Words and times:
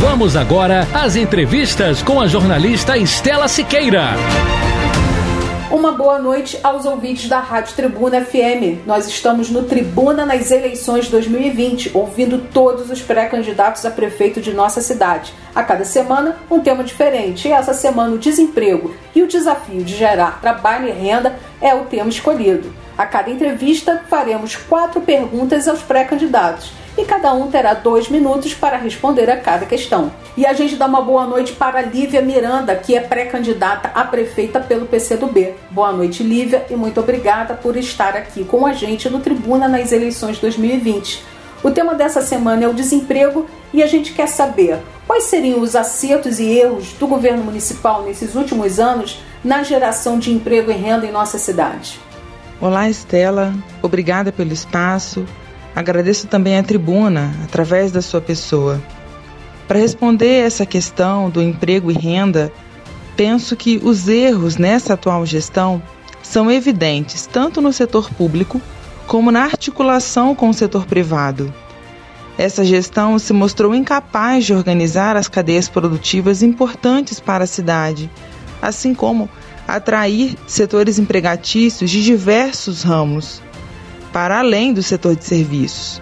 Vamos 0.00 0.36
agora 0.36 0.86
às 0.94 1.16
entrevistas 1.16 2.02
com 2.02 2.20
a 2.20 2.28
jornalista 2.28 2.96
Estela 2.96 3.48
Siqueira. 3.48 4.10
Uma 5.72 5.90
boa 5.90 6.20
noite 6.20 6.56
aos 6.62 6.86
ouvintes 6.86 7.28
da 7.28 7.40
Rádio 7.40 7.74
Tribuna 7.74 8.24
FM. 8.24 8.86
Nós 8.86 9.08
estamos 9.08 9.50
no 9.50 9.64
Tribuna 9.64 10.24
nas 10.24 10.52
eleições 10.52 11.08
2020, 11.08 11.90
ouvindo 11.94 12.46
todos 12.52 12.92
os 12.92 13.02
pré-candidatos 13.02 13.84
a 13.84 13.90
prefeito 13.90 14.40
de 14.40 14.52
nossa 14.52 14.80
cidade. 14.80 15.34
A 15.52 15.64
cada 15.64 15.84
semana, 15.84 16.36
um 16.48 16.60
tema 16.60 16.84
diferente. 16.84 17.48
E 17.48 17.52
essa 17.52 17.74
semana, 17.74 18.14
o 18.14 18.18
desemprego 18.18 18.94
e 19.16 19.22
o 19.22 19.26
desafio 19.26 19.82
de 19.82 19.96
gerar 19.96 20.40
trabalho 20.40 20.88
e 20.88 20.92
renda 20.92 21.36
é 21.60 21.74
o 21.74 21.86
tema 21.86 22.08
escolhido. 22.08 22.72
A 22.96 23.04
cada 23.04 23.30
entrevista, 23.30 24.04
faremos 24.08 24.54
quatro 24.54 25.00
perguntas 25.00 25.66
aos 25.66 25.82
pré-candidatos 25.82 26.72
e 26.98 27.04
cada 27.04 27.32
um 27.32 27.48
terá 27.48 27.74
dois 27.74 28.08
minutos 28.08 28.52
para 28.54 28.76
responder 28.76 29.30
a 29.30 29.36
cada 29.36 29.64
questão. 29.64 30.10
E 30.36 30.44
a 30.44 30.52
gente 30.52 30.74
dá 30.74 30.86
uma 30.86 31.00
boa 31.00 31.24
noite 31.24 31.52
para 31.52 31.80
Lívia 31.80 32.20
Miranda, 32.20 32.74
que 32.74 32.96
é 32.96 33.00
pré-candidata 33.00 33.92
a 33.94 34.02
prefeita 34.02 34.58
pelo 34.58 34.84
PCdoB. 34.84 35.54
Boa 35.70 35.92
noite, 35.92 36.24
Lívia, 36.24 36.66
e 36.68 36.74
muito 36.74 36.98
obrigada 36.98 37.54
por 37.54 37.76
estar 37.76 38.16
aqui 38.16 38.44
com 38.44 38.66
a 38.66 38.72
gente 38.72 39.08
no 39.08 39.20
Tribuna 39.20 39.68
nas 39.68 39.92
eleições 39.92 40.40
2020. 40.40 41.24
O 41.62 41.70
tema 41.70 41.94
dessa 41.94 42.20
semana 42.20 42.64
é 42.64 42.68
o 42.68 42.74
desemprego 42.74 43.46
e 43.72 43.80
a 43.80 43.86
gente 43.86 44.12
quer 44.12 44.26
saber 44.26 44.80
quais 45.06 45.24
seriam 45.24 45.60
os 45.60 45.76
acertos 45.76 46.40
e 46.40 46.46
erros 46.46 46.92
do 46.94 47.06
governo 47.06 47.44
municipal 47.44 48.02
nesses 48.02 48.34
últimos 48.34 48.80
anos 48.80 49.22
na 49.44 49.62
geração 49.62 50.18
de 50.18 50.32
emprego 50.32 50.72
e 50.72 50.74
renda 50.74 51.06
em 51.06 51.12
nossa 51.12 51.38
cidade. 51.38 52.00
Olá, 52.60 52.88
Estela. 52.90 53.54
Obrigada 53.82 54.32
pelo 54.32 54.52
espaço. 54.52 55.24
Agradeço 55.78 56.26
também 56.26 56.58
à 56.58 56.62
tribuna, 56.64 57.32
através 57.44 57.92
da 57.92 58.02
sua 58.02 58.20
pessoa. 58.20 58.82
Para 59.68 59.78
responder 59.78 60.44
essa 60.44 60.66
questão 60.66 61.30
do 61.30 61.40
emprego 61.40 61.88
e 61.88 61.94
renda, 61.94 62.52
penso 63.16 63.54
que 63.54 63.80
os 63.80 64.08
erros 64.08 64.56
nessa 64.56 64.94
atual 64.94 65.24
gestão 65.24 65.80
são 66.20 66.50
evidentes 66.50 67.28
tanto 67.28 67.60
no 67.60 67.72
setor 67.72 68.10
público 68.10 68.60
como 69.06 69.30
na 69.30 69.44
articulação 69.44 70.34
com 70.34 70.48
o 70.48 70.52
setor 70.52 70.84
privado. 70.84 71.54
Essa 72.36 72.64
gestão 72.64 73.16
se 73.16 73.32
mostrou 73.32 73.72
incapaz 73.72 74.46
de 74.46 74.54
organizar 74.54 75.16
as 75.16 75.28
cadeias 75.28 75.68
produtivas 75.68 76.42
importantes 76.42 77.20
para 77.20 77.44
a 77.44 77.46
cidade, 77.46 78.10
assim 78.60 78.92
como 78.92 79.30
atrair 79.68 80.34
setores 80.44 80.98
empregatícios 80.98 81.88
de 81.88 82.02
diversos 82.02 82.82
ramos, 82.82 83.40
para 84.12 84.38
além 84.38 84.72
do 84.72 84.82
setor 84.82 85.16
de 85.16 85.24
serviços. 85.24 86.00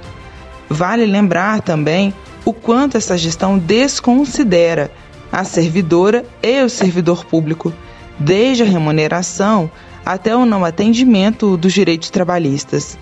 Vale 0.68 1.06
lembrar 1.06 1.60
também 1.60 2.12
o 2.44 2.52
quanto 2.52 2.96
essa 2.96 3.16
gestão 3.16 3.58
desconsidera 3.58 4.90
a 5.32 5.44
servidora 5.44 6.24
e 6.42 6.62
o 6.62 6.68
servidor 6.68 7.24
público, 7.24 7.72
desde 8.18 8.62
a 8.62 8.66
remuneração 8.66 9.70
até 10.04 10.36
o 10.36 10.46
não 10.46 10.64
atendimento 10.64 11.56
dos 11.56 11.72
direitos 11.72 12.10
trabalhistas. 12.10 12.96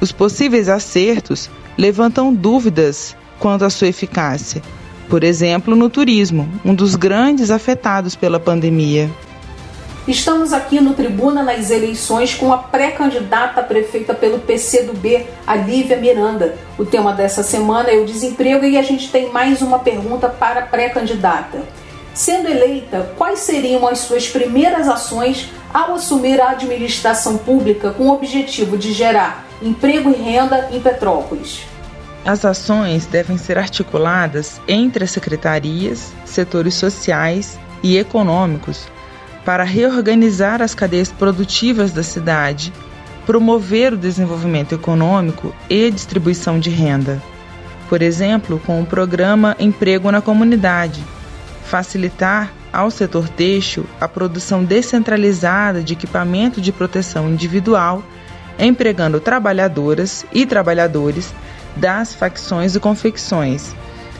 Os 0.00 0.12
possíveis 0.12 0.68
acertos 0.68 1.50
levantam 1.76 2.32
dúvidas 2.32 3.16
quanto 3.38 3.64
à 3.64 3.70
sua 3.70 3.88
eficácia, 3.88 4.62
por 5.08 5.24
exemplo, 5.24 5.74
no 5.74 5.88
turismo, 5.88 6.46
um 6.64 6.74
dos 6.74 6.94
grandes 6.94 7.50
afetados 7.50 8.14
pela 8.14 8.38
pandemia. 8.38 9.10
Estamos 10.08 10.54
aqui 10.54 10.80
no 10.80 10.94
Tribuna 10.94 11.42
nas 11.42 11.70
eleições 11.70 12.32
com 12.32 12.50
a 12.50 12.56
pré-candidata 12.56 13.62
prefeita 13.62 14.14
pelo 14.14 14.38
PCdoB, 14.38 15.26
a 15.46 15.54
Lívia 15.54 15.98
Miranda. 15.98 16.56
O 16.78 16.86
tema 16.86 17.12
dessa 17.12 17.42
semana 17.42 17.90
é 17.90 17.98
o 17.98 18.06
desemprego 18.06 18.64
e 18.64 18.78
a 18.78 18.82
gente 18.82 19.12
tem 19.12 19.30
mais 19.30 19.60
uma 19.60 19.80
pergunta 19.80 20.26
para 20.26 20.60
a 20.60 20.66
pré-candidata. 20.66 21.58
Sendo 22.14 22.48
eleita, 22.48 23.12
quais 23.18 23.40
seriam 23.40 23.86
as 23.86 23.98
suas 23.98 24.26
primeiras 24.26 24.88
ações 24.88 25.50
ao 25.74 25.92
assumir 25.92 26.40
a 26.40 26.52
administração 26.52 27.36
pública 27.36 27.90
com 27.90 28.04
o 28.04 28.14
objetivo 28.14 28.78
de 28.78 28.94
gerar 28.94 29.46
emprego 29.60 30.08
e 30.08 30.14
renda 30.14 30.70
em 30.72 30.80
Petrópolis? 30.80 31.66
As 32.24 32.46
ações 32.46 33.04
devem 33.04 33.36
ser 33.36 33.58
articuladas 33.58 34.58
entre 34.66 35.04
as 35.04 35.10
secretarias, 35.10 36.14
setores 36.24 36.76
sociais 36.76 37.58
e 37.82 37.98
econômicos 37.98 38.86
para 39.44 39.64
reorganizar 39.64 40.60
as 40.60 40.74
cadeias 40.74 41.10
produtivas 41.10 41.92
da 41.92 42.02
cidade, 42.02 42.72
promover 43.26 43.92
o 43.92 43.96
desenvolvimento 43.96 44.74
econômico 44.74 45.54
e 45.68 45.90
distribuição 45.90 46.58
de 46.58 46.70
renda. 46.70 47.22
Por 47.88 48.02
exemplo, 48.02 48.60
com 48.64 48.80
o 48.80 48.86
programa 48.86 49.56
Emprego 49.58 50.10
na 50.10 50.20
Comunidade, 50.20 51.02
facilitar 51.64 52.52
ao 52.72 52.90
setor 52.90 53.28
têxtil 53.28 53.86
a 54.00 54.06
produção 54.06 54.62
descentralizada 54.62 55.82
de 55.82 55.94
equipamento 55.94 56.60
de 56.60 56.70
proteção 56.70 57.28
individual, 57.28 58.02
empregando 58.58 59.20
trabalhadoras 59.20 60.26
e 60.32 60.44
trabalhadores 60.44 61.32
das 61.76 62.14
facções 62.14 62.74
e 62.74 62.80
confecções, 62.80 63.74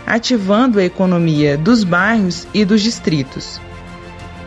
ativando 0.06 0.78
a 0.78 0.84
economia 0.84 1.56
dos 1.58 1.84
bairros 1.84 2.46
e 2.54 2.64
dos 2.64 2.80
distritos 2.80 3.60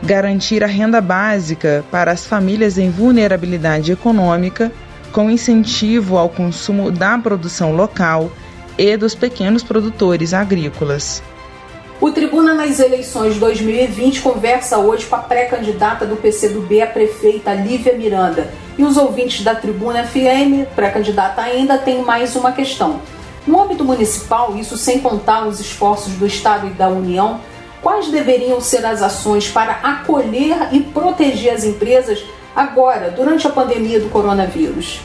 garantir 0.03 0.63
a 0.63 0.67
renda 0.67 0.99
básica 0.99 1.83
para 1.91 2.11
as 2.11 2.25
famílias 2.25 2.77
em 2.77 2.89
vulnerabilidade 2.89 3.91
econômica, 3.91 4.71
com 5.11 5.29
incentivo 5.29 6.17
ao 6.17 6.29
consumo 6.29 6.91
da 6.91 7.17
produção 7.17 7.75
local 7.75 8.31
e 8.77 8.95
dos 8.97 9.13
pequenos 9.13 9.63
produtores 9.63 10.33
agrícolas. 10.33 11.21
O 11.99 12.09
Tribuna 12.09 12.55
nas 12.55 12.79
eleições 12.79 13.37
2020 13.37 14.21
conversa 14.21 14.79
hoje 14.79 15.05
com 15.05 15.15
a 15.15 15.19
pré-candidata 15.19 16.03
do 16.03 16.15
PCdoB 16.15 16.81
a 16.81 16.87
prefeita 16.87 17.53
Lívia 17.53 17.95
Miranda. 17.95 18.51
E 18.75 18.83
os 18.83 18.97
ouvintes 18.97 19.43
da 19.43 19.53
Tribuna 19.53 20.03
FM, 20.03 20.65
pré-candidata 20.75 21.43
ainda, 21.43 21.77
tem 21.77 22.01
mais 22.01 22.35
uma 22.35 22.53
questão. 22.53 22.99
No 23.45 23.61
âmbito 23.61 23.83
municipal, 23.83 24.57
isso 24.57 24.77
sem 24.77 24.99
contar 24.99 25.45
os 25.47 25.59
esforços 25.59 26.13
do 26.13 26.25
Estado 26.25 26.65
e 26.67 26.71
da 26.71 26.89
União, 26.89 27.39
Quais 27.81 28.09
deveriam 28.09 28.61
ser 28.61 28.85
as 28.85 29.01
ações 29.01 29.49
para 29.49 29.71
acolher 29.71 30.69
e 30.71 30.79
proteger 30.81 31.53
as 31.53 31.63
empresas 31.63 32.23
agora, 32.55 33.09
durante 33.09 33.47
a 33.47 33.49
pandemia 33.49 33.99
do 33.99 34.09
coronavírus? 34.09 35.01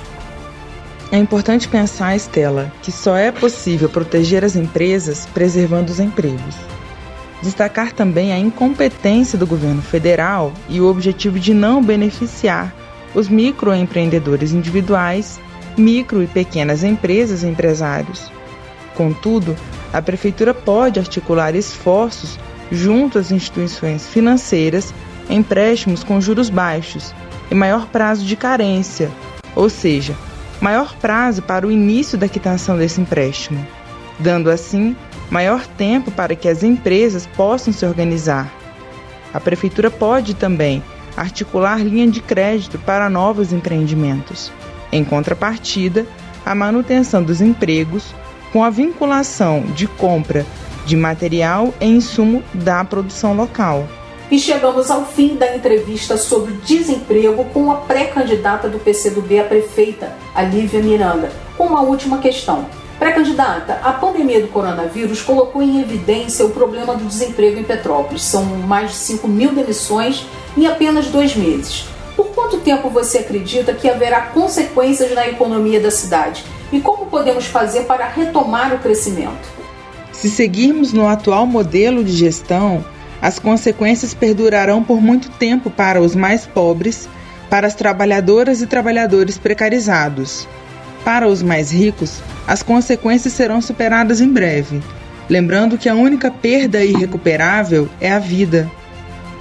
É 1.10 1.16
importante 1.16 1.68
pensar, 1.68 2.14
Estela, 2.14 2.70
que 2.82 2.92
só 2.92 3.16
é 3.16 3.32
possível 3.32 3.88
proteger 3.88 4.44
as 4.44 4.56
empresas 4.56 5.26
preservando 5.32 5.90
os 5.90 6.00
empregos. 6.00 6.56
Destacar 7.42 7.92
também 7.92 8.32
a 8.32 8.38
incompetência 8.38 9.38
do 9.38 9.46
governo 9.46 9.80
federal 9.80 10.52
e 10.68 10.80
o 10.80 10.86
objetivo 10.86 11.38
de 11.38 11.54
não 11.54 11.82
beneficiar 11.82 12.74
os 13.14 13.28
microempreendedores 13.28 14.52
individuais, 14.52 15.40
micro 15.78 16.22
e 16.22 16.26
pequenas 16.26 16.82
empresas 16.82 17.42
e 17.42 17.46
empresários. 17.46 18.30
Contudo, 18.94 19.56
a 19.92 20.02
prefeitura 20.02 20.52
pode 20.52 20.98
articular 20.98 21.54
esforços 21.54 22.38
junto 22.70 23.18
às 23.18 23.30
instituições 23.30 24.06
financeiras, 24.06 24.92
empréstimos 25.28 26.02
com 26.02 26.20
juros 26.20 26.50
baixos 26.50 27.14
e 27.50 27.54
maior 27.54 27.86
prazo 27.86 28.24
de 28.24 28.36
carência, 28.36 29.10
ou 29.54 29.68
seja, 29.68 30.14
maior 30.60 30.94
prazo 30.96 31.42
para 31.42 31.66
o 31.66 31.70
início 31.70 32.16
da 32.18 32.28
quitação 32.28 32.76
desse 32.76 33.00
empréstimo, 33.00 33.64
dando 34.18 34.50
assim 34.50 34.96
maior 35.30 35.66
tempo 35.66 36.10
para 36.10 36.34
que 36.34 36.48
as 36.48 36.62
empresas 36.62 37.26
possam 37.26 37.72
se 37.72 37.84
organizar. 37.84 38.52
A 39.34 39.40
prefeitura 39.40 39.90
pode 39.90 40.34
também 40.34 40.82
articular 41.16 41.82
linha 41.82 42.06
de 42.06 42.20
crédito 42.20 42.78
para 42.78 43.10
novos 43.10 43.52
empreendimentos. 43.52 44.52
Em 44.92 45.04
contrapartida, 45.04 46.06
a 46.44 46.54
manutenção 46.54 47.22
dos 47.22 47.40
empregos 47.40 48.14
com 48.52 48.62
a 48.62 48.70
vinculação 48.70 49.62
de 49.74 49.86
compra 49.86 50.46
de 50.86 50.96
material 50.96 51.74
e 51.80 51.86
insumo 51.86 52.42
da 52.54 52.82
produção 52.84 53.34
local. 53.34 53.86
E 54.30 54.38
chegamos 54.38 54.90
ao 54.90 55.04
fim 55.04 55.36
da 55.36 55.54
entrevista 55.54 56.16
sobre 56.16 56.54
desemprego 56.64 57.44
com 57.52 57.70
a 57.70 57.76
pré-candidata 57.76 58.68
do 58.68 58.78
PCdoB 58.78 59.38
a 59.38 59.44
prefeita, 59.44 60.12
a 60.34 60.42
Lívia 60.42 60.80
Miranda, 60.80 61.30
com 61.56 61.64
uma 61.66 61.82
última 61.82 62.18
questão. 62.18 62.66
Pré-candidata, 62.98 63.78
a 63.84 63.92
pandemia 63.92 64.40
do 64.40 64.48
coronavírus 64.48 65.20
colocou 65.20 65.62
em 65.62 65.80
evidência 65.80 66.46
o 66.46 66.50
problema 66.50 66.94
do 66.94 67.04
desemprego 67.04 67.60
em 67.60 67.64
Petrópolis. 67.64 68.22
São 68.22 68.44
mais 68.44 68.92
de 68.92 68.96
5 68.96 69.28
mil 69.28 69.52
demissões 69.52 70.26
em 70.56 70.66
apenas 70.66 71.06
dois 71.08 71.36
meses. 71.36 71.86
Por 72.16 72.28
quanto 72.28 72.60
tempo 72.60 72.88
você 72.88 73.18
acredita 73.18 73.74
que 73.74 73.88
haverá 73.88 74.22
consequências 74.22 75.12
na 75.12 75.28
economia 75.28 75.78
da 75.78 75.90
cidade? 75.90 76.44
E 76.72 76.80
como 76.80 77.06
podemos 77.06 77.46
fazer 77.46 77.82
para 77.82 78.06
retomar 78.06 78.74
o 78.74 78.78
crescimento? 78.78 79.55
Se 80.26 80.32
seguirmos 80.32 80.92
no 80.92 81.06
atual 81.06 81.46
modelo 81.46 82.02
de 82.02 82.10
gestão, 82.10 82.84
as 83.22 83.38
consequências 83.38 84.12
perdurarão 84.12 84.82
por 84.82 85.00
muito 85.00 85.30
tempo 85.30 85.70
para 85.70 86.02
os 86.02 86.16
mais 86.16 86.44
pobres, 86.44 87.08
para 87.48 87.68
as 87.68 87.76
trabalhadoras 87.76 88.60
e 88.60 88.66
trabalhadores 88.66 89.38
precarizados. 89.38 90.48
Para 91.04 91.28
os 91.28 91.44
mais 91.44 91.70
ricos, 91.70 92.20
as 92.44 92.60
consequências 92.60 93.34
serão 93.34 93.62
superadas 93.62 94.20
em 94.20 94.28
breve, 94.28 94.82
lembrando 95.30 95.78
que 95.78 95.88
a 95.88 95.94
única 95.94 96.28
perda 96.28 96.84
irrecuperável 96.84 97.88
é 98.00 98.10
a 98.10 98.18
vida. 98.18 98.68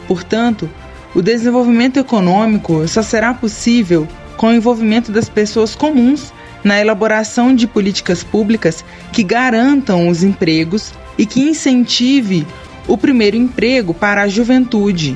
Portanto, 0.08 0.70
o 1.16 1.22
desenvolvimento 1.24 1.98
econômico 1.98 2.88
só 2.88 3.02
será 3.02 3.34
possível 3.34 4.08
com 4.38 4.50
o 4.50 4.54
envolvimento 4.54 5.12
das 5.12 5.28
pessoas 5.28 5.74
comuns 5.74 6.32
na 6.66 6.82
elaboração 6.82 7.54
de 7.54 7.68
políticas 7.68 8.24
públicas 8.24 8.84
que 9.14 9.24
garantam 9.24 10.10
os 10.10 10.24
empregos 10.24 10.92
e 11.16 11.24
que 11.24 11.40
incentive 11.40 12.46
o 12.88 12.98
primeiro 12.98 13.38
emprego 13.38 13.94
para 13.94 14.24
a 14.24 14.28
juventude. 14.28 15.16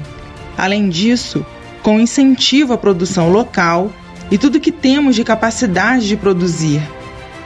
Além 0.56 0.90
disso, 0.90 1.44
com 1.81 2.00
incentivo 2.00 2.72
à 2.72 2.78
produção 2.78 3.31
local 3.31 3.92
e 4.30 4.38
tudo 4.38 4.60
que 4.60 4.72
temos 4.72 5.16
de 5.16 5.24
capacidade 5.24 6.07
de 6.07 6.16
produzir, 6.16 6.81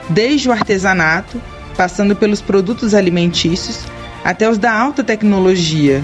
desde 0.09 0.49
o 0.49 0.51
artesanato, 0.51 1.41
passando 1.77 2.13
pelos 2.13 2.41
produtos 2.41 2.93
alimentícios, 2.93 3.85
até 4.21 4.49
os 4.49 4.57
da 4.57 4.73
alta 4.73 5.01
tecnologia. 5.01 6.03